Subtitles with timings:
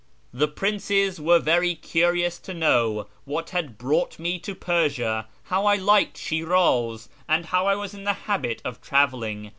[0.33, 5.75] The Princes were very curious to know what had brought me to Persia, how I
[5.75, 9.49] liked Shiraz, and how I was in the habit of travelling.